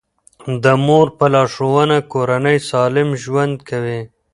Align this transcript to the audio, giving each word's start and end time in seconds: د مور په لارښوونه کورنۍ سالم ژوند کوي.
د 0.63 0.65
مور 0.85 1.07
په 1.17 1.25
لارښوونه 1.33 1.97
کورنۍ 2.13 2.57
سالم 2.69 3.09
ژوند 3.23 3.55
کوي. 3.69 4.01